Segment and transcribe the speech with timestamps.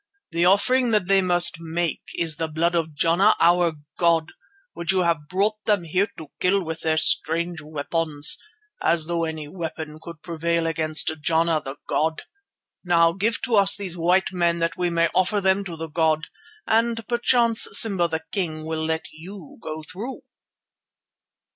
[0.31, 4.29] The offering that they must make is the blood of Jana our god,
[4.73, 8.35] which you have brought them here to kill with their strange weapons,
[8.81, 12.23] as though any weapon could prevail against Jana the god.
[12.83, 16.25] Now, give to us these white men that we may offer them to the god,
[16.65, 20.21] and perchance Simba the King will let you go through."